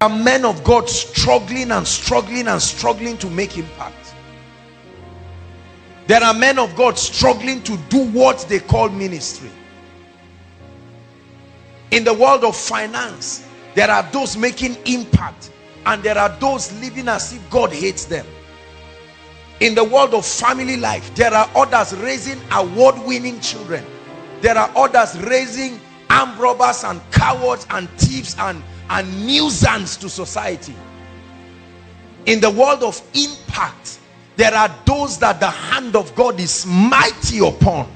are 0.00 0.08
men 0.08 0.44
of 0.44 0.62
God 0.62 0.88
struggling 0.88 1.72
and 1.72 1.86
struggling 1.86 2.46
and 2.48 2.62
struggling 2.62 3.18
to 3.18 3.28
make 3.28 3.58
impact. 3.58 4.14
There 6.06 6.22
are 6.22 6.34
men 6.34 6.58
of 6.58 6.74
God 6.76 6.98
struggling 6.98 7.62
to 7.64 7.76
do 7.88 8.06
what 8.10 8.38
they 8.48 8.60
call 8.60 8.88
ministry. 8.88 9.50
In 11.90 12.04
the 12.04 12.14
world 12.14 12.44
of 12.44 12.56
finance, 12.56 13.46
there 13.74 13.90
are 13.90 14.02
those 14.12 14.36
making 14.36 14.76
impact 14.86 15.50
and 15.84 16.02
there 16.02 16.16
are 16.16 16.30
those 16.38 16.72
living 16.80 17.08
as 17.08 17.32
if 17.32 17.50
God 17.50 17.72
hates 17.72 18.04
them. 18.04 18.26
In 19.60 19.74
the 19.74 19.82
world 19.82 20.14
of 20.14 20.24
family 20.24 20.76
life, 20.76 21.12
there 21.14 21.34
are 21.34 21.50
others 21.54 21.94
raising 21.96 22.40
award-winning 22.52 23.40
children. 23.40 23.84
There 24.40 24.56
are 24.56 24.70
others 24.76 25.18
raising 25.22 25.80
armed 26.08 26.38
robbers 26.38 26.84
and 26.84 27.00
cowards 27.10 27.66
and 27.70 27.88
thieves 27.98 28.36
and, 28.38 28.62
and 28.90 29.26
nuisance 29.26 29.96
to 29.98 30.08
society. 30.08 30.74
In 32.26 32.40
the 32.40 32.50
world 32.50 32.82
of 32.82 33.00
impact, 33.14 34.00
there 34.36 34.54
are 34.54 34.74
those 34.84 35.18
that 35.18 35.40
the 35.40 35.50
hand 35.50 35.96
of 35.96 36.14
God 36.14 36.38
is 36.38 36.64
mighty 36.66 37.38
upon. 37.46 37.90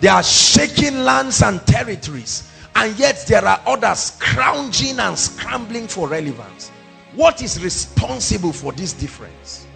They 0.00 0.08
are 0.08 0.22
shaking 0.22 1.04
lands 1.04 1.42
and 1.42 1.64
territories 1.66 2.50
and 2.76 2.98
yet 2.98 3.24
there 3.26 3.44
are 3.44 3.60
others 3.66 3.98
scrounging 3.98 4.98
and 4.98 5.18
scrambling 5.18 5.88
for 5.88 6.08
relevance 6.08 6.70
what 7.14 7.42
is 7.42 7.62
responsible 7.62 8.52
for 8.52 8.72
this 8.72 8.92
difference 8.92 9.66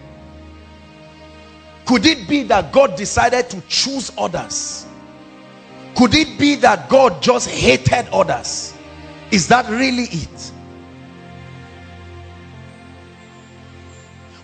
could 1.85 2.05
it 2.05 2.27
be 2.27 2.43
that 2.43 2.71
God 2.71 2.95
decided 2.95 3.49
to 3.49 3.61
choose 3.67 4.11
others 4.17 4.85
could 5.95 6.15
it 6.15 6.39
be 6.39 6.55
that 6.55 6.89
God 6.89 7.21
just 7.21 7.49
hated 7.49 8.07
others 8.11 8.74
is 9.35 9.49
that 9.49 9.69
really 9.69 10.03
it? 10.03 10.51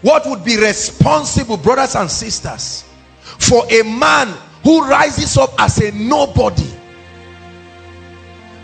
What 0.01 0.25
would 0.25 0.43
be 0.43 0.57
responsible 0.57 1.55
brothers 1.55 1.95
and 1.95 2.11
sisters 2.11 2.83
for 3.21 3.63
a 3.71 3.83
man 3.83 4.27
who 4.63 4.85
rises 4.85 5.37
up 5.37 5.53
as 5.59 5.79
a 5.79 5.91
nobody? 5.91 6.69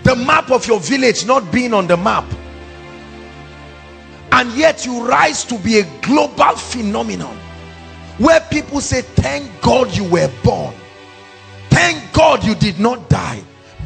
The 0.03 0.17
map 0.17 0.51
of 0.51 0.67
your 0.67 0.81
village 0.81 1.25
not 1.25 1.49
being 1.49 1.73
on 1.73 1.87
the 1.87 1.95
map. 1.95 2.25
And 4.33 4.51
yet 4.51 4.85
you 4.85 5.07
rise 5.07 5.45
to 5.45 5.57
be 5.57 5.79
a 5.79 5.83
global 6.01 6.57
phenomenon 6.57 7.37
where 8.17 8.41
people 8.41 8.81
say 8.81 9.01
thank 9.01 9.49
God 9.61 9.95
you 9.95 10.03
were 10.03 10.29
born. 10.43 10.75
Thank 11.69 12.11
God 12.11 12.43
you 12.43 12.53
did 12.53 12.79
not 12.79 13.09
die. 13.09 13.41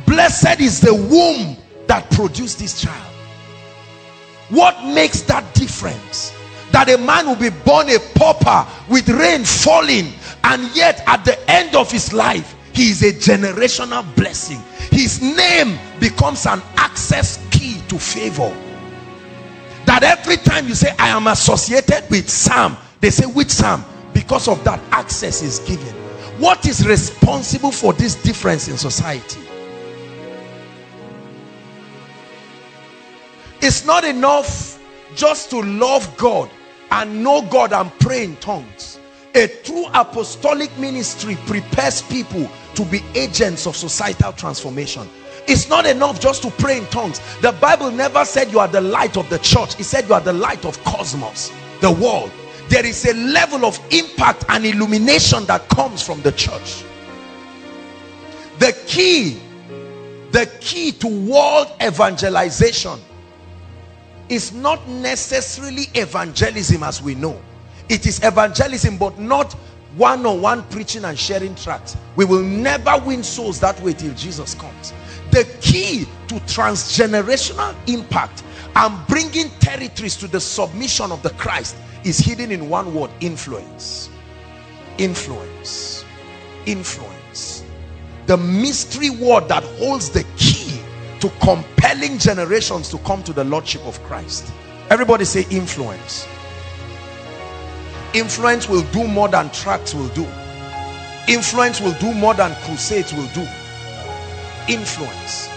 Blessed 0.08 0.60
is 0.60 0.80
the 0.80 0.96
womb 0.96 1.61
that 1.92 2.10
produced 2.12 2.58
this 2.58 2.82
child. 2.82 3.14
What 4.48 4.82
makes 4.96 5.24
that 5.24 5.44
difference? 5.54 6.34
That 6.72 6.90
a 6.90 6.98
man 6.98 7.28
will 7.28 7.36
be 7.36 7.50
born 7.50 7.90
a 7.90 8.00
pauper 8.16 8.66
with 8.90 9.10
rain 9.10 9.44
falling 9.44 10.14
and 10.46 10.74
yet 10.74 11.04
at 11.06 11.26
the 11.26 11.38
end 11.52 11.76
of 11.76 11.92
his 11.92 12.14
life 12.14 12.56
he 12.72 12.92
is 12.92 13.02
a 13.04 13.12
generational 13.12 14.06
blessing. 14.16 14.62
His 14.90 15.22
name 15.22 15.78
becomes 16.00 16.46
an 16.46 16.62
access 16.78 17.46
key 17.52 17.82
to 17.90 18.00
favor. 18.00 18.56
That 19.86 20.04
every 20.04 20.38
time 20.38 20.70
you 20.70 20.76
say 20.76 20.96
i 20.98 21.10
am 21.10 21.28
associated 21.28 22.10
with 22.10 22.30
sam 22.30 22.78
they 23.02 23.10
say 23.10 23.26
which 23.26 23.50
sam? 23.50 23.84
Because 24.14 24.48
of 24.48 24.64
that 24.64 24.80
access 24.94 25.42
is 25.42 25.60
given. 25.60 25.94
What 26.40 26.66
is 26.66 26.88
responsible 26.88 27.74
for 27.74 27.92
this 27.92 28.16
difference 28.16 28.70
in 28.70 28.78
society 28.78 29.42
it's 33.62 33.86
not 33.86 34.04
enough 34.04 34.80
just 35.16 35.50
to 35.52 35.62
love 35.62 36.16
god 36.18 36.50
and 36.92 37.24
know 37.24 37.42
god 37.44 37.74
and 37.74 37.92
pray 38.00 38.24
in 38.24 38.36
tongues. 38.38 39.00
A 39.36 39.48
true 39.64 39.86
apostolic 39.94 40.76
ministry 40.78 41.38
prepares 41.46 42.02
people 42.02 42.50
to 42.76 42.86
be 42.86 43.02
agents 43.16 43.66
of 43.66 43.76
societal 43.76 44.34
transformation. 44.34 45.08
It's 45.48 45.70
not 45.70 45.86
enough 45.86 46.20
just 46.20 46.42
to 46.44 46.52
pray 46.52 46.78
in 46.78 46.86
tongues. 46.88 47.22
The 47.42 47.54
bible 47.54 47.92
never 47.92 48.26
said 48.26 48.52
you 48.52 48.60
are 48.60 48.68
the 48.68 48.82
light 48.82 49.18
of 49.18 49.30
the 49.30 49.40
church. 49.40 49.80
It 49.80 49.86
said 49.86 50.08
you 50.08 50.14
are 50.14 50.22
the 50.22 50.34
light 50.34 50.66
of 50.66 50.82
cosmos 50.84 51.52
the 51.82 51.92
world. 51.92 52.32
There 52.70 52.86
is 52.86 53.06
a 53.06 53.14
level 53.14 53.66
of 53.66 53.80
impact 53.92 54.46
and 54.50 54.66
illumination 54.66 55.46
that 55.46 55.68
comes 55.70 56.02
from 56.02 56.22
the 56.22 56.32
church. 56.32 56.84
The 58.60 58.74
key 58.88 59.42
the 60.32 60.50
key 60.62 60.94
to 60.94 61.08
world 61.08 61.68
evangelization 61.84 62.98
is 64.32 64.54
not 64.54 64.88
necessarily 64.88 65.88
evangelism 65.94 66.84
as 66.84 67.02
we 67.02 67.14
know. 67.16 67.40
It 67.90 68.08
is 68.08 68.24
evangelism 68.24 68.98
but 68.98 69.20
not 69.20 69.52
one-on-one 69.98 70.60
-on 70.60 70.64
-one 70.64 70.72
preaching 70.72 71.04
and 71.04 71.20
sharing 71.20 71.54
tracts 71.54 71.98
we 72.16 72.24
will 72.24 72.42
never 72.42 72.98
win 73.06 73.24
souls 73.24 73.60
that 73.60 73.78
way 73.82 73.92
till 73.92 74.14
jesus 74.14 74.56
comes. 74.56 74.94
The 75.32 75.44
key 75.60 76.08
to 76.30 76.36
transgenerational 76.56 77.76
impact 77.88 78.44
and 78.78 79.06
bringing 79.08 79.50
territories 79.60 80.16
to 80.16 80.28
the 80.30 80.40
submission 80.40 81.12
of 81.12 81.22
the 81.24 81.32
christ 81.32 81.76
is 82.06 82.18
hidden 82.18 82.52
in 82.52 82.70
one 82.70 82.96
word 82.96 83.12
influence. 83.20 84.10
Influence. 84.98 86.06
Influence. 86.66 87.64
The 88.28 88.38
mystery 88.38 89.10
word 89.10 89.50
that 89.50 89.64
holds 89.78 90.10
the 90.10 90.24
key 90.38 90.71
to 91.22 91.30
compelling 91.42 92.18
generations 92.18 92.90
to 92.90 92.98
come 93.00 93.24
to 93.24 93.34
the 93.34 93.44
lordship 93.44 93.82
of 93.86 94.02
christ. 94.04 94.52
Everybody 94.90 95.26
say 95.26 95.46
influence. 95.50 96.28
Influence 98.14 98.68
will 98.68 98.84
do 98.92 99.08
more 99.08 99.30
than 99.30 99.50
tracts 99.52 99.94
will 99.94 100.10
do. 100.10 100.28
Influence 101.28 101.80
will 101.80 101.94
do 101.94 102.14
more 102.14 102.34
than 102.34 102.54
crusades 102.66 103.14
will 103.14 103.28
do. 103.34 103.48
Influence. 104.68 105.50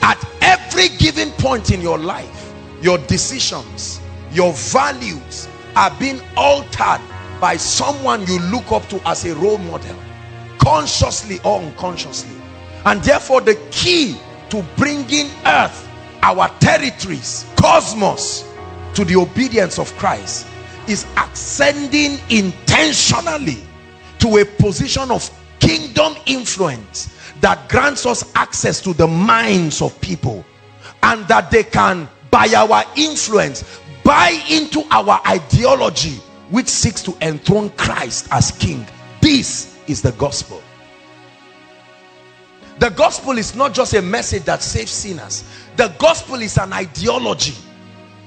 At 0.00 0.24
every 0.40 0.88
given 0.96 1.30
point 1.32 1.70
in 1.70 1.80
your 1.80 1.98
life 1.98 2.52
your 2.80 2.98
decisions 2.98 4.00
your 4.32 4.52
values 4.52 5.48
are 5.76 5.94
being 5.98 6.20
altered 6.36 7.00
by 7.40 7.56
someone 7.56 8.26
you 8.26 8.38
look 8.50 8.70
up 8.72 8.86
to 8.88 9.00
as 9.08 9.24
a 9.24 9.34
role 9.36 9.58
model. 9.58 9.96
Consciously 10.58 11.38
or 11.44 11.60
unconsciously. 11.60 12.36
And 12.84 13.02
therefore 13.02 13.40
the 13.40 13.54
key 13.70 14.16
to 14.54 14.64
bringing 14.76 15.28
earth 15.46 15.88
our 16.22 16.48
territories 16.60 17.44
cosmos 17.56 18.48
to 18.94 19.04
the 19.04 19.16
obedience 19.16 19.80
of 19.80 19.92
Christ 19.96 20.46
is 20.86 21.06
ascending 21.16 22.20
intentionally 22.30 23.58
to 24.20 24.36
a 24.36 24.44
position 24.44 25.10
of 25.10 25.28
kingdom 25.58 26.14
influence 26.26 27.18
that 27.40 27.68
grants 27.68 28.06
us 28.06 28.30
access 28.36 28.80
to 28.82 28.94
the 28.94 29.08
minds 29.08 29.82
of 29.82 30.00
people 30.00 30.44
and 31.02 31.26
that 31.26 31.50
they 31.50 31.64
can 31.64 32.08
by 32.30 32.46
our 32.54 32.84
influence 32.94 33.80
buy 34.04 34.40
into 34.48 34.84
our 34.92 35.20
ideology 35.26 36.20
which 36.50 36.68
seeks 36.68 37.02
to 37.02 37.16
enthrone 37.22 37.70
Christ 37.70 38.28
as 38.30 38.52
king. 38.52 38.86
This 39.20 39.80
is 39.88 40.00
the 40.00 40.12
gospel 40.12 40.62
the 42.78 42.90
gospel 42.90 43.38
is 43.38 43.54
not 43.54 43.72
just 43.72 43.94
a 43.94 44.02
message 44.02 44.44
that 44.44 44.62
saves 44.62 44.90
sinners 44.90 45.44
the 45.76 45.88
gospel 45.98 46.36
is 46.36 46.58
an 46.58 46.72
ideology 46.72 47.54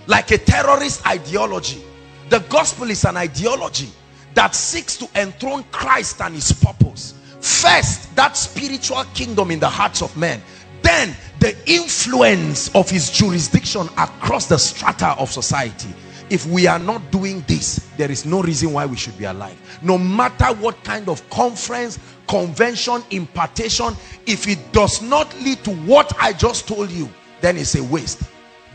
like 0.07 0.31
a 0.31 0.37
terrorist 0.37 1.05
ideology 1.07 1.83
the 2.29 2.39
gospel 2.49 2.89
is 2.89 3.05
an 3.05 3.17
ideology 3.17 3.89
that 4.37 4.53
seeks 4.53 4.97
to 4.97 5.09
enthrone 5.15 5.63
Christ 5.71 6.21
and 6.21 6.35
his 6.35 6.51
purpose. 6.51 7.15
First, 7.41 8.15
that 8.15 8.37
spiritual 8.37 9.03
kingdom 9.15 9.49
in 9.49 9.59
the 9.59 9.67
hearts 9.67 10.03
of 10.03 10.15
men. 10.15 10.43
Then, 10.83 11.15
the 11.39 11.57
influence 11.65 12.73
of 12.75 12.87
his 12.87 13.09
jurisdiction 13.09 13.89
across 13.97 14.45
the 14.45 14.59
strata 14.59 15.15
of 15.17 15.31
society. 15.31 15.89
If 16.29 16.45
we 16.45 16.67
are 16.67 16.79
not 16.79 17.09
doing 17.09 17.43
this, 17.47 17.87
there 17.95 18.11
is 18.11 18.25
no 18.25 18.41
reason 18.41 18.73
why 18.73 18.85
we 18.85 18.97
should 18.97 19.17
be 19.17 19.25
alive. 19.25 19.57
No 19.81 19.97
matter 19.97 20.47
what 20.55 20.83
kind 20.83 21.07
of 21.07 21.27
conference, 21.29 21.99
convention, 22.27 23.01
impartation, 23.11 23.95
if 24.25 24.47
it 24.47 24.59
does 24.73 25.01
not 25.01 25.33
lead 25.39 25.63
to 25.63 25.71
what 25.71 26.13
I 26.19 26.33
just 26.33 26.67
told 26.67 26.91
you, 26.91 27.09
then 27.39 27.55
it's 27.55 27.75
a 27.75 27.83
waste. 27.83 28.23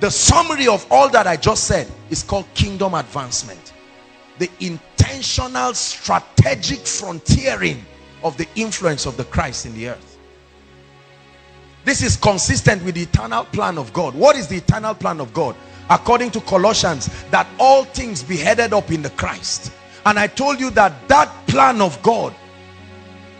The 0.00 0.10
summary 0.10 0.66
of 0.66 0.86
all 0.90 1.10
that 1.10 1.26
I 1.26 1.36
just 1.36 1.64
said 1.64 1.86
is 2.08 2.22
called 2.22 2.46
kingdom 2.54 2.94
advancement. 2.94 3.72
The 4.38 4.50
intentional 4.60 5.74
strategic 5.74 6.80
frontiering 6.80 7.84
of 8.24 8.36
the 8.38 8.48
influence 8.54 9.04
of 9.04 9.16
the 9.18 9.24
Christ 9.24 9.66
in 9.66 9.74
the 9.74 9.88
earth. 9.90 10.18
This 11.84 12.02
is 12.02 12.16
consistent 12.16 12.82
with 12.84 12.94
the 12.94 13.02
eternal 13.02 13.44
plan 13.44 13.76
of 13.76 13.92
God. 13.92 14.14
What 14.14 14.36
is 14.36 14.46
the 14.46 14.56
eternal 14.56 14.94
plan 14.94 15.20
of 15.20 15.34
God 15.34 15.54
according 15.90 16.30
to 16.30 16.40
Colossians 16.40 17.08
that 17.30 17.46
all 17.58 17.84
things 17.84 18.22
be 18.22 18.36
headed 18.36 18.72
up 18.72 18.90
in 18.90 19.02
the 19.02 19.10
Christ 19.10 19.72
and 20.06 20.18
I 20.18 20.26
told 20.26 20.60
you 20.60 20.70
that 20.70 21.08
that 21.08 21.28
plan 21.46 21.80
of 21.80 22.02
God 22.02 22.34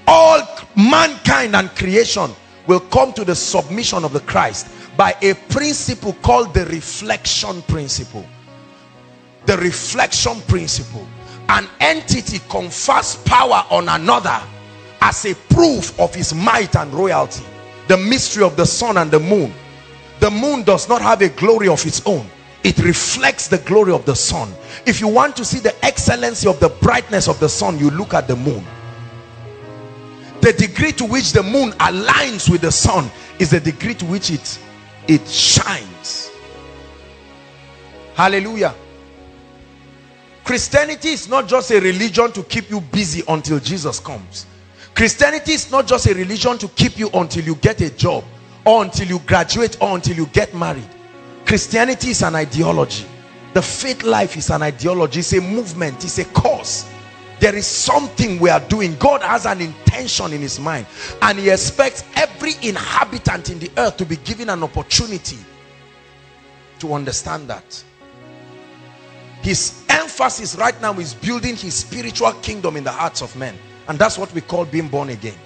all 0.07 0.47
mankind 0.77 1.55
and 1.57 1.71
creation 1.77 2.31
will 2.67 2.81
come 2.81 3.13
to 3.15 3.25
the 3.25 3.35
submission 3.35 4.05
of 4.05 4.13
the 4.13 4.21
Christ 4.21 4.69
by 4.97 5.17
a 5.23 5.35
principle 5.51 6.13
called 6.23 6.55
the 6.55 6.67
reflection 6.67 7.63
principle. 7.63 8.27
The 9.47 9.57
reflection 9.57 10.41
principle. 10.43 11.07
An 11.49 11.67
entity 11.81 12.41
confers 12.49 13.17
power 13.25 13.65
on 13.71 13.89
another 13.89 14.41
as 15.01 15.25
a 15.25 15.35
proof 15.35 15.99
of 15.99 16.15
his 16.15 16.33
might 16.35 16.77
and 16.77 16.93
royalty. 16.93 17.45
The 17.89 17.97
mystery 17.97 18.45
of 18.45 18.57
the 18.57 18.65
sun 18.65 18.97
and 18.97 19.11
the 19.11 19.19
moon. 19.19 19.53
The 20.23 20.31
moon 20.31 20.63
does 20.63 20.89
not 20.89 21.03
have 21.03 21.21
a 21.21 21.31
glory 21.31 21.67
of 21.67 21.85
its 21.85 22.01
own. 22.07 22.25
It 22.63 22.79
reflects 22.79 23.49
the 23.49 23.59
glory 23.59 23.91
of 23.91 24.07
the 24.07 24.15
sun. 24.15 24.55
If 24.87 25.01
you 25.01 25.09
want 25.09 25.35
to 25.35 25.45
see 25.45 25.59
the 25.59 25.75
excellency 25.85 26.47
of 26.49 26.61
the 26.61 26.69
brightness 26.69 27.27
of 27.27 27.41
the 27.41 27.49
sun, 27.49 27.77
you 27.77 27.91
look 27.91 28.15
at 28.15 28.29
the 28.29 28.37
moon. 28.37 28.65
The 30.41 30.53
degree 30.53 30.93
to 30.93 31.05
which 31.07 31.33
the 31.33 31.43
moon 31.43 31.73
aligns 31.73 32.49
with 32.49 32.61
the 32.61 32.71
sun 32.71 33.11
is 33.41 33.51
the 33.51 33.59
degree 33.59 33.95
to 33.95 34.05
which 34.07 34.31
it 34.31 34.61
it 35.09 35.27
shines 35.27 36.31
hallelujah 38.15 38.73
christianity 40.45 41.09
is 41.09 41.29
not 41.29 41.49
just 41.49 41.73
a 41.73 41.81
religion 41.81 42.31
to 42.31 42.45
keep 42.45 42.71
you 42.71 42.81
busy 42.81 43.23
until 43.27 43.59
jesus 43.59 43.99
comes 43.99 44.47
christianity 44.95 45.53
is 45.53 45.71
not 45.73 45.89
just 45.89 46.07
a 46.07 46.15
religion 46.15 46.57
to 46.57 46.69
keep 46.69 46.99
you 46.99 47.11
until 47.15 47.43
you 47.45 47.57
get 47.57 47.81
a 47.81 47.91
job 47.91 48.23
or 48.65 48.83
until 48.83 49.09
you 49.09 49.19
graduate 49.21 49.77
or 49.81 49.95
until 49.95 50.17
you 50.17 50.27
get 50.27 50.55
married. 50.55 50.89
Christianity 51.47 52.11
is 52.11 52.23
an 52.23 52.35
ideology. 52.35 53.07
The 53.55 53.63
faith 53.63 54.03
life 54.03 54.37
is 54.37 54.51
an 54.51 54.63
ideology. 54.63 55.21
It's 55.21 55.33
a 55.33 55.41
movement. 55.41 56.05
It's 56.05 56.19
a 56.19 56.25
cause. 56.27 56.89
There 57.41 57.55
is 57.55 57.67
something 57.67 58.39
we 58.39 58.51
are 58.51 58.61
doing. 58.61 58.95
God 58.97 59.23
has 59.23 59.47
an 59.47 59.61
intention 59.61 60.33
in 60.33 60.41
his 60.41 60.61
mind. 60.61 60.87
And 61.21 61.39
he 61.39 61.51
expects 61.51 62.05
every 62.15 62.53
inhabitant 62.63 63.51
in 63.51 63.59
the 63.59 63.71
earth 63.77 63.97
to 63.97 64.07
be 64.07 64.17
given 64.17 64.49
an 64.49 64.63
opportunity 64.63 65.39
to 66.79 66.95
understand 66.95 67.49
that. 67.49 67.85
His 69.43 69.85
emphasis 69.89 70.55
right 70.55 70.81
now 70.81 70.95
is 70.95 71.15
building 71.15 71.57
his 71.57 71.75
spiritual 71.75 72.33
kingdom 72.35 72.77
in 72.77 72.85
the 72.85 72.93
hearts 72.93 73.23
of 73.23 73.35
men. 73.35 73.57
And 73.89 73.99
that's 73.99 74.17
what 74.17 74.33
we 74.33 74.41
call 74.41 74.65
being 74.65 74.89
born 74.89 75.09
again. 75.09 75.39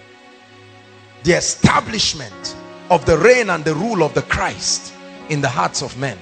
The 1.23 1.33
establishment 1.33 2.55
of 2.91 3.05
the 3.07 3.17
reign 3.19 3.51
and 3.51 3.65
the 3.65 3.75
rule 3.75 4.03
of 4.03 4.15
the 4.15 4.23
christ 4.23 4.95
in 5.29 5.41
the 5.41 5.49
hearts 5.49 5.83
of 5.83 5.97
men. 5.99 6.19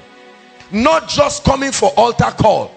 Not 0.73 1.09
just 1.09 1.45
coming 1.45 1.73
for 1.73 1.91
altar 1.97 2.31
call. 2.39 2.75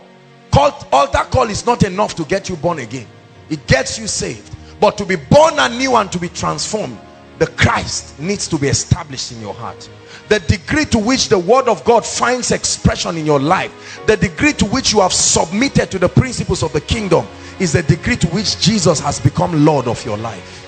Cult, 0.51 0.88
altar 0.94 1.24
call 1.30 1.50
is 1.50 1.66
not 1.66 1.84
enough 1.84 2.16
to 2.16 2.25
get 2.25 2.50
you 2.50 2.56
born 2.56 2.80
again. 2.80 3.07
It 3.50 3.66
gets 3.68 3.98
you 3.98 4.07
saved. 4.07 4.56
But 4.80 4.98
to 4.98 5.06
be 5.06 5.16
born 5.16 5.57
anew 5.57 5.95
and 5.95 6.12
to 6.12 6.19
be 6.19 6.30
transformed 6.30 7.00
the 7.39 7.48
Christ 7.48 8.19
needs 8.19 8.48
to 8.48 8.57
be 8.57 8.68
established 8.68 9.31
in 9.31 9.42
your 9.42 9.54
heart. 9.54 9.89
The 10.30 10.39
degree 10.39 10.86
to 10.86 10.98
which 10.98 11.30
the 11.30 11.38
word 11.38 11.68
of 11.68 11.84
God 11.84 12.06
finds 12.06 12.51
expression 12.51 13.16
in 13.16 13.25
your 13.25 13.39
life 13.39 14.01
the 14.07 14.18
degree 14.18 14.54
to 14.54 14.66
which 14.66 14.92
you 14.92 15.01
have 15.01 15.13
submitted 15.13 15.92
to 15.92 16.00
the 16.00 16.10
principles 16.10 16.63
of 16.63 16.74
the 16.74 16.81
kingdom 16.81 17.25
is 17.60 17.74
the 17.74 17.84
degree 17.84 18.18
to 18.18 18.28
which 18.28 18.60
Jesus 18.60 19.00
has 19.00 19.19
become 19.19 19.66
Lord 19.66 19.88
of 19.88 20.04
your 20.04 20.18
life 20.18 20.66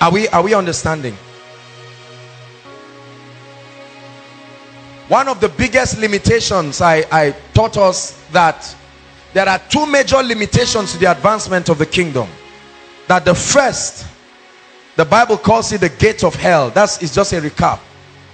are 0.00 0.12
we 0.12 0.28
are 0.28 0.42
we 0.42 0.54
understanding 0.54 1.16
One 5.08 5.26
of 5.26 5.40
the 5.40 5.48
biggest 5.48 5.98
limitations 5.98 6.82
I, 6.82 6.96
I 7.10 7.34
taught 7.54 7.78
us 7.78 8.22
that 8.32 8.76
there 9.32 9.48
are 9.48 9.58
two 9.58 9.86
major 9.86 10.22
limitations 10.22 10.92
to 10.92 10.98
the 10.98 11.10
advancement 11.10 11.70
of 11.70 11.78
the 11.78 11.86
kingdom. 11.86 12.28
That 13.06 13.24
the 13.24 13.34
first, 13.34 14.06
the 14.96 15.06
Bible 15.06 15.38
calls 15.38 15.72
it 15.72 15.80
the 15.80 15.88
gate 15.88 16.24
of 16.24 16.34
hell. 16.34 16.68
That 16.70 17.02
is 17.02 17.14
just 17.14 17.32
a 17.32 17.40
recap. 17.40 17.80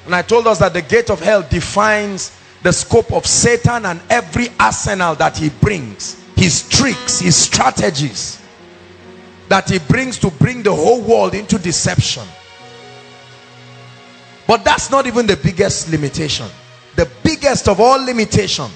And 0.05 0.17
I 0.17 0.23
told 0.23 0.49
us 0.49 0.59
that 0.59 0.73
the 0.73 0.83
gate 0.83 1.11
of 1.11 1.21
hell 1.21 1.43
defines 1.43 2.37
the 2.65 2.73
scope 2.73 3.13
of 3.13 3.25
Satan 3.25 3.87
and 3.87 4.01
every 4.11 4.49
arsenal 4.59 5.15
that 5.15 5.37
he 5.39 5.51
brings. 5.51 6.21
His 6.35 6.69
tricks, 6.69 7.21
his 7.21 7.37
strategies 7.37 8.41
that 9.55 9.71
he 9.71 9.79
brings 9.79 10.19
to 10.19 10.33
bring 10.33 10.65
the 10.65 10.75
whole 10.75 11.01
world 11.01 11.33
into 11.33 11.59
deception. 11.59 12.25
But 14.49 14.65
that's 14.65 14.91
not 14.91 15.07
even 15.07 15.29
the 15.29 15.37
biggest 15.37 15.89
limitation. 15.93 16.49
The 16.97 17.09
biggest 17.23 17.69
of 17.69 17.79
all 17.79 18.05
limitation 18.05 18.69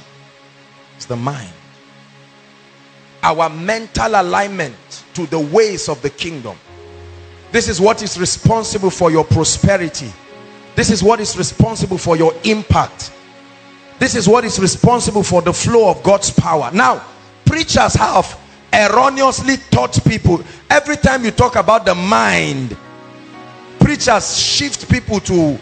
is 0.96 1.04
the 1.04 1.16
mind. 1.16 1.52
Our 3.24 3.50
mental 3.50 4.20
alignment 4.20 4.76
to 5.14 5.26
the 5.26 5.40
ways 5.40 5.88
of 5.88 6.00
the 6.00 6.10
kingdom. 6.10 6.56
This 7.50 7.68
is 7.68 7.80
what 7.80 8.00
is 8.04 8.16
responsible 8.16 8.90
for 8.90 9.10
your 9.10 9.24
prosperity. 9.24 10.12
This 10.76 10.92
is 10.92 11.02
what 11.02 11.18
is 11.18 11.36
responsible 11.36 11.98
for 11.98 12.16
your 12.16 12.32
impact. 12.44 13.10
This 13.98 14.14
is 14.14 14.28
what 14.28 14.44
is 14.44 14.60
responsible 14.60 15.24
for 15.24 15.42
the 15.42 15.52
flow 15.52 15.90
of 15.90 16.04
God's 16.04 16.30
power. 16.30 16.70
Now 16.72 17.04
preachers 17.44 17.94
have 17.94 18.38
erroneously 18.72 19.56
taught 19.70 19.98
people. 20.04 20.42
Every 20.70 20.96
time 20.96 21.24
you 21.24 21.30
talk 21.30 21.56
about 21.56 21.84
the 21.84 21.94
mind 21.94 22.76
preachers 23.88 24.36
shift 24.36 24.90
people 24.90 25.18
to 25.18 25.58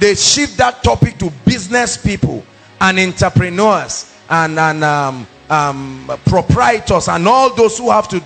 they 0.00 0.14
shift 0.14 0.56
that 0.56 0.82
topic 0.82 1.18
to 1.18 1.30
business 1.44 1.96
people 1.96 2.42
and 2.80 2.98
entrepreneurs 2.98 4.16
and, 4.30 4.58
and 4.58 4.82
um, 4.82 5.26
um, 5.48 6.10
proprietors 6.24 7.06
and 7.08 7.28
all 7.28 7.54
those 7.54 7.78
who 7.78 7.90
have 7.90 8.08
to 8.08 8.20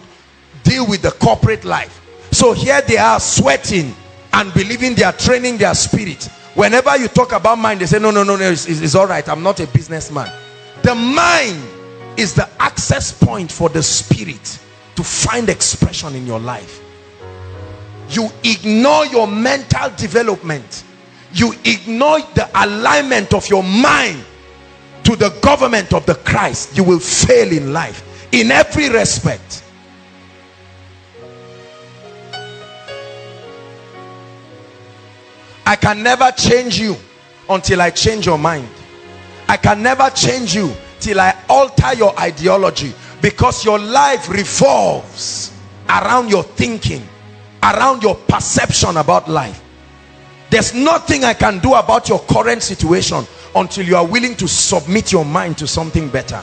deal 0.63 0.87
with 0.87 1.03
the 1.03 1.11
corporate 1.11 1.65
life. 1.65 2.01
So 2.31 2.53
here 2.53 2.81
they 2.83 2.97
are 2.97 3.19
sweating 3.21 3.95
and 4.33 4.55
believing 4.55 4.95
they 4.95 5.03
are 5.03 5.13
training 5.13 5.59
their 5.59 5.75
spirit. 5.75 6.25
Whenever 6.55 6.97
you 6.97 7.09
talk 7.09 7.33
about 7.33 7.59
mind 7.59 7.81
they 7.81 7.87
say 7.87 7.99
no 7.99 8.11
no 8.11 8.23
no 8.23 8.37
no 8.37 8.51
it's, 8.51 8.67
it's 8.67 8.95
all 8.95 9.07
right. 9.07 9.29
I'm 9.29 9.43
not 9.43 9.61
a 9.61 9.67
businessman. 9.67 10.33
The 10.83 10.95
mind 10.95 11.61
is 12.17 12.35
the 12.35 12.49
access 12.61 13.13
point 13.13 13.51
for 13.51 13.69
the 13.69 13.83
spirit 13.83 14.59
to 14.97 15.03
find 15.03 15.49
expression 15.49 16.15
in 16.15 16.27
your 16.27 16.41
life 16.41 16.81
you 18.11 18.29
ignore 18.45 19.07
your 19.07 19.27
mental 19.27 19.91
development 19.97 20.85
you 21.33 21.53
ignore 21.65 22.21
the 22.35 22.49
alignment 22.55 23.35
of 23.35 23.49
your 23.49 23.63
mind 23.63 24.25
to 25.05 25.17
the 25.17 25.29
government 25.43 25.93
of 25.93 26.05
the 26.07 26.15
Christ, 26.15 26.77
you 26.77 26.83
will 26.83 26.99
fail 26.99 27.53
in 27.53 27.73
life 27.73 28.29
in 28.33 28.51
every 28.51 28.89
respect. 28.89 29.63
I 35.67 35.77
can 35.77 36.03
never 36.03 36.31
change 36.33 36.79
you 36.79 36.97
until 37.49 37.83
I 37.83 37.91
change 37.91 38.27
your 38.27 38.39
mind. 38.39 38.69
I 39.49 39.57
can 39.57 39.83
never 39.83 40.09
change 40.11 40.55
you 40.55 40.75
till 41.05 41.21
I 41.21 41.37
alter 41.51 41.95
your 41.95 42.19
ideology 42.19 42.95
because 43.21 43.63
your 43.63 43.79
life 43.79 44.31
revolves 44.31 45.53
around 45.89 46.31
your 46.31 46.43
thinking, 46.43 47.07
around 47.63 48.03
your 48.03 48.15
perception 48.15 48.97
about 48.97 49.29
life. 49.29 49.63
There's 50.49 50.73
nothing 50.73 51.25
I 51.25 51.35
can 51.35 51.59
do 51.59 51.75
about 51.75 52.09
your 52.09 52.21
current 52.21 52.63
situation 52.63 53.27
until 53.55 53.85
you 53.85 53.97
are 53.97 54.07
willing 54.07 54.35
to 54.37 54.49
submit 54.49 55.13
your 55.13 55.27
mind 55.27 55.59
to 55.59 55.67
something 55.67 56.09
better. 56.09 56.43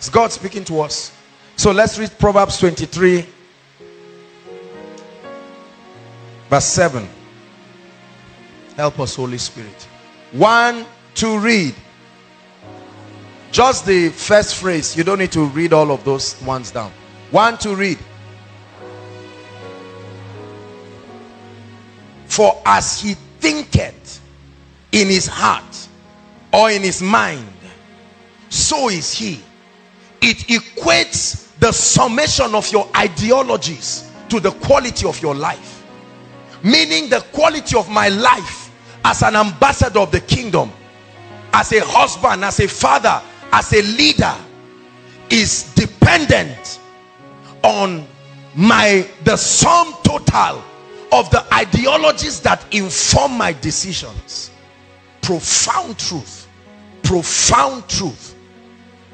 Is 0.00 0.08
God 0.08 0.32
speaking 0.32 0.64
to 0.64 0.80
us? 0.80 1.12
So 1.56 1.72
let's 1.72 1.98
read 1.98 2.18
Proverbs 2.18 2.58
23 2.58 3.26
verse 6.48 6.64
7. 6.64 7.06
Help 8.76 8.98
us, 8.98 9.14
Holy 9.14 9.38
Spirit. 9.38 9.88
One, 10.32 10.86
to 11.14 11.38
read. 11.38 11.74
Just 13.50 13.84
the 13.86 14.08
first 14.08 14.56
phrase. 14.56 14.96
You 14.96 15.04
don't 15.04 15.18
need 15.18 15.32
to 15.32 15.44
read 15.46 15.72
all 15.72 15.90
of 15.90 16.04
those 16.04 16.40
ones 16.42 16.70
down. 16.70 16.92
One, 17.30 17.58
to 17.58 17.74
read. 17.74 17.98
For 22.26 22.60
as 22.64 23.00
he 23.00 23.14
thinketh 23.40 24.20
in 24.92 25.08
his 25.08 25.26
heart 25.26 25.88
or 26.52 26.70
in 26.70 26.82
his 26.82 27.02
mind, 27.02 27.46
so 28.48 28.88
is 28.88 29.12
he. 29.12 29.40
It 30.22 30.38
equates 30.48 31.48
the 31.58 31.72
summation 31.72 32.54
of 32.54 32.70
your 32.72 32.88
ideologies 32.96 34.10
to 34.28 34.40
the 34.40 34.50
quality 34.50 35.06
of 35.06 35.20
your 35.20 35.34
life. 35.34 35.84
Meaning 36.62 37.10
the 37.10 37.20
quality 37.32 37.76
of 37.76 37.90
my 37.90 38.08
life 38.08 38.70
as 39.04 39.22
an 39.22 39.36
ambassador 39.36 40.00
of 40.00 40.10
the 40.10 40.20
kingdom, 40.20 40.70
as 41.52 41.72
a 41.72 41.84
husband, 41.84 42.44
as 42.44 42.60
a 42.60 42.68
father, 42.68 43.20
as 43.52 43.72
a 43.72 43.82
leader 43.82 44.34
is 45.30 45.72
dependent 45.74 46.80
on 47.62 48.06
my 48.54 49.08
the 49.24 49.36
sum 49.36 49.94
total 50.02 50.62
of 51.12 51.30
the 51.30 51.44
ideologies 51.54 52.40
that 52.40 52.64
inform 52.74 53.36
my 53.36 53.52
decisions. 53.52 54.50
Profound 55.20 55.98
truth 55.98 56.48
profound 57.02 57.86
truth 57.88 58.34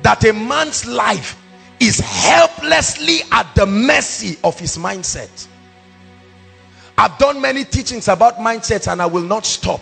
that 0.02 0.24
a 0.24 0.32
man's 0.32 0.86
life 0.86 1.36
is 1.80 1.98
helplessly 1.98 3.20
at 3.32 3.52
the 3.54 3.66
mercy 3.66 4.36
of 4.44 4.58
his 4.58 4.76
mindset. 4.78 5.48
I've 6.96 7.16
done 7.18 7.40
many 7.40 7.64
teachings 7.64 8.08
about 8.08 8.36
mindsets 8.36 8.90
and 8.90 9.00
I 9.00 9.06
will 9.06 9.22
not 9.22 9.46
stop 9.46 9.80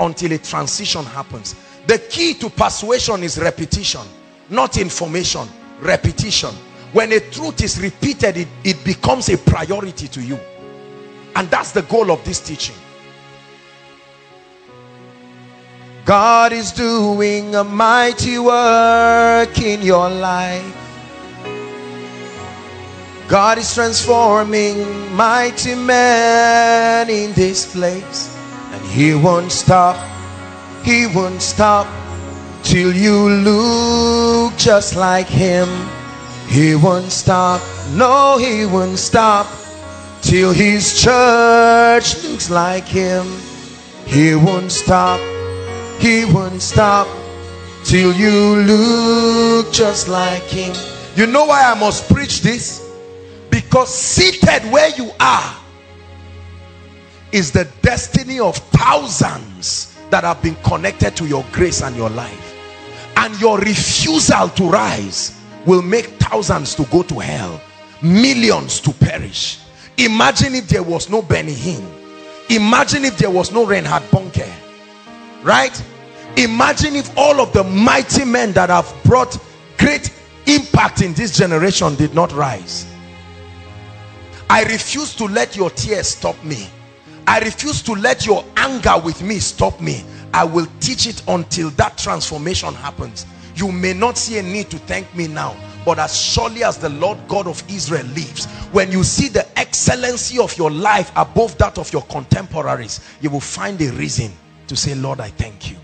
until 0.00 0.32
a 0.32 0.38
transition 0.38 1.04
happens 1.04 1.54
the 1.86 1.98
key 2.10 2.34
to 2.34 2.50
persuasion 2.50 3.22
is 3.22 3.38
repetition 3.38 4.02
not 4.50 4.76
information. 4.76 5.48
Repetition. 5.80 6.50
When 6.92 7.12
a 7.12 7.20
truth 7.20 7.62
is 7.62 7.80
repeated 7.80 8.36
it, 8.36 8.48
it 8.64 8.84
becomes 8.84 9.28
a 9.28 9.36
priority 9.36 10.08
to 10.08 10.22
you. 10.22 10.38
And 11.34 11.50
that's 11.50 11.72
the 11.72 11.82
goal 11.82 12.10
of 12.10 12.24
this 12.24 12.40
teaching. 12.40 12.76
God 16.04 16.52
is 16.52 16.70
doing 16.70 17.54
a 17.56 17.64
mighty 17.64 18.38
work 18.38 19.58
in 19.58 19.82
your 19.82 20.08
life. 20.08 20.82
God 23.28 23.58
is 23.58 23.74
transforming 23.74 25.14
mighty 25.14 25.74
men 25.74 27.10
in 27.10 27.32
this 27.32 27.74
place. 27.74 28.34
And 28.70 28.84
he 28.86 29.14
won't 29.14 29.50
stop 29.50 30.15
he 30.86 31.04
won't 31.08 31.42
stop 31.42 31.84
till 32.62 32.94
you 32.94 33.28
look 33.28 34.56
just 34.56 34.94
like 34.94 35.26
him. 35.26 35.68
He 36.46 36.76
won't 36.76 37.10
stop 37.10 37.60
no 37.94 38.38
he 38.38 38.66
won't 38.66 38.96
stop 38.96 39.48
till 40.22 40.52
his 40.52 41.02
church 41.02 42.22
looks 42.22 42.50
like 42.50 42.84
him. 42.84 43.26
He 44.06 44.36
won't 44.36 44.70
stop 44.70 45.18
he 45.98 46.24
won't 46.24 46.62
stop 46.62 47.08
till 47.82 48.12
you 48.12 48.62
look 48.62 49.72
just 49.72 50.06
like 50.06 50.44
him. 50.44 50.72
You 51.16 51.26
know 51.26 51.46
why 51.46 51.64
i 51.64 51.74
must 51.74 52.08
preach 52.14 52.42
this? 52.42 52.80
Because 53.50 53.92
seated 53.92 54.70
where 54.70 54.90
you 54.90 55.10
are 55.18 55.56
is 57.32 57.50
the 57.50 57.64
destiny 57.82 58.38
of 58.38 58.56
thousands 58.70 59.95
that 60.16 60.24
have 60.24 60.42
been 60.42 60.56
connected 60.64 61.14
to 61.16 61.26
your 61.26 61.44
grace 61.52 61.82
and 61.82 61.94
your 61.94 62.10
life. 62.10 62.54
And 63.16 63.38
your 63.40 63.58
refusal 63.58 64.48
to 64.48 64.68
rise 64.68 65.38
will 65.66 65.82
make 65.82 66.06
thousands 66.18 66.74
to 66.76 66.84
go 66.86 67.02
to 67.04 67.18
hell 67.18 67.60
millions 68.02 68.80
to 68.80 68.92
perish. 68.92 69.58
Imagine 69.96 70.54
if 70.54 70.68
there 70.68 70.82
was 70.82 71.08
no 71.08 71.22
Benny 71.22 71.54
Hinn. 71.54 71.84
Imagine 72.50 73.04
if 73.04 73.16
there 73.18 73.30
was 73.30 73.52
no 73.52 73.66
Reinhard 73.66 74.02
Bonnke 74.04 74.46
right? 75.46 75.82
Imagine 76.36 76.96
if 76.96 77.16
all 77.16 77.40
of 77.40 77.52
the 77.52 77.62
mighty 77.64 78.24
men 78.24 78.52
that 78.52 78.68
have 78.68 78.92
brought 79.04 79.38
great 79.78 80.12
impact 80.46 81.00
in 81.00 81.14
this 81.14 81.36
generation 81.36 81.94
did 81.94 82.14
not 82.14 82.32
rise. 82.32 82.86
I 84.50 84.64
refuse 84.64 85.14
to 85.16 85.24
let 85.24 85.56
your 85.56 85.70
tears 85.70 86.08
stop 86.08 86.42
me. 86.44 86.68
I 87.26 87.40
refuse 87.40 87.82
to 87.82 87.92
let 87.92 88.24
your 88.24 88.44
anger 88.56 88.94
with 88.98 89.22
me 89.22 89.38
stop 89.38 89.80
me. 89.80 90.04
I 90.32 90.44
will 90.44 90.66
teach 90.80 91.06
it 91.06 91.22
until 91.28 91.70
that 91.70 91.98
transformation 91.98 92.72
happens. 92.74 93.26
You 93.56 93.72
may 93.72 93.94
not 93.94 94.16
see 94.16 94.38
a 94.38 94.42
need 94.42 94.70
to 94.70 94.78
thank 94.78 95.12
me 95.14 95.26
now, 95.26 95.56
but 95.84 95.98
as 95.98 96.16
surely 96.16 96.62
as 96.62 96.76
the 96.76 96.90
Lord 96.90 97.18
God 97.26 97.46
of 97.46 97.62
Israel 97.68 98.06
lives, 98.06 98.46
when 98.70 98.92
you 98.92 99.02
see 99.02 99.28
the 99.28 99.46
excellency 99.58 100.38
of 100.38 100.56
your 100.56 100.70
life 100.70 101.10
above 101.16 101.56
that 101.58 101.78
of 101.78 101.92
your 101.92 102.02
contemporaries, 102.02 103.00
you 103.20 103.30
will 103.30 103.40
find 103.40 103.80
a 103.80 103.90
reason 103.92 104.30
to 104.68 104.76
say, 104.76 104.94
Lord, 104.94 105.20
I 105.20 105.30
thank 105.30 105.70
you. 105.70 105.76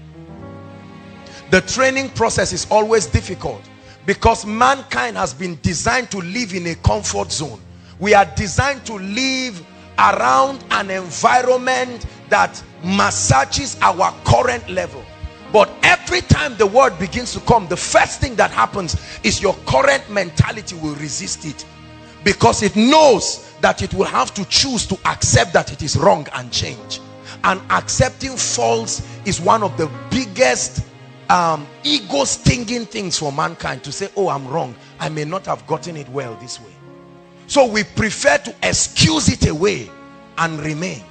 The 1.50 1.62
training 1.62 2.10
process 2.10 2.52
is 2.52 2.66
always 2.70 3.06
difficult 3.06 3.62
because 4.06 4.44
mankind 4.46 5.16
has 5.16 5.32
been 5.34 5.58
designed 5.62 6.10
to 6.10 6.18
live 6.18 6.54
in 6.54 6.66
a 6.66 6.74
comfort 6.76 7.32
zone 7.32 7.60
we 8.02 8.14
are 8.14 8.24
designed 8.34 8.84
to 8.84 8.94
live 8.94 9.64
around 10.02 10.64
an 10.72 10.90
environment 10.90 12.06
that 12.28 12.62
massages 12.82 13.78
our 13.80 14.12
current 14.24 14.68
level. 14.68 15.04
But 15.52 15.70
every 15.82 16.22
time 16.22 16.56
the 16.56 16.66
word 16.66 16.98
begins 16.98 17.32
to 17.34 17.40
come 17.40 17.68
the 17.68 17.76
first 17.76 18.20
thing 18.20 18.34
that 18.36 18.50
happens 18.50 18.96
is 19.22 19.40
your 19.40 19.54
current 19.66 20.08
mentality 20.10 20.76
will 20.76 20.94
resist 20.96 21.44
it. 21.44 21.64
Because 22.24 22.62
it 22.62 22.74
knows 22.74 23.52
that 23.60 23.82
it 23.82 23.92
will 23.94 24.06
have 24.06 24.32
to 24.34 24.44
choose 24.46 24.86
to 24.86 24.98
accept 25.06 25.52
that 25.52 25.72
it 25.72 25.82
is 25.82 25.96
wrong 25.96 26.26
and 26.34 26.50
change. 26.50 27.00
And 27.44 27.60
accepting 27.70 28.36
false 28.36 29.06
is 29.24 29.40
one 29.40 29.62
of 29.62 29.76
the 29.76 29.90
biggest 30.10 30.84
um, 31.28 31.66
ego 31.84 32.24
stinging 32.24 32.86
things 32.86 33.18
for 33.18 33.32
mankind 33.32 33.82
to 33.84 33.92
say 33.92 34.08
oh 34.16 34.28
I'm 34.28 34.46
wrong. 34.48 34.74
I 35.00 35.08
may 35.08 35.24
not 35.24 35.46
have 35.46 35.66
gotten 35.66 35.96
it 35.96 36.08
well 36.08 36.34
this 36.36 36.60
way 36.60 36.72
so 37.52 37.66
we 37.66 37.84
prefer 37.84 38.38
to 38.38 38.54
excuse 38.62 39.28
it 39.28 39.46
away 39.46 39.90
and 40.38 40.58
remain. 40.60 41.02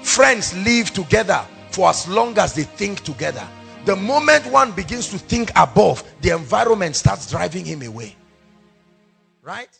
Friends 0.00 0.56
live 0.58 0.92
together 0.92 1.44
for 1.72 1.88
as 1.88 2.06
long 2.06 2.38
as 2.38 2.54
they 2.54 2.62
think 2.62 3.00
together. 3.02 3.44
The 3.84 3.96
moment 3.96 4.46
one 4.46 4.70
begins 4.70 5.08
to 5.08 5.18
think 5.18 5.50
above, 5.56 6.04
the 6.20 6.30
environment 6.30 6.94
starts 6.94 7.28
driving 7.28 7.64
him 7.64 7.82
away. 7.82 8.14
Right? 9.42 9.76